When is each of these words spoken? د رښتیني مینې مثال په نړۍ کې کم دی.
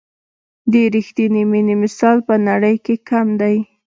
د 0.71 0.73
رښتیني 0.93 1.43
مینې 1.51 1.75
مثال 1.83 2.17
په 2.27 2.35
نړۍ 2.47 2.75
کې 2.85 2.95
کم 3.09 3.27
دی. 3.41 3.55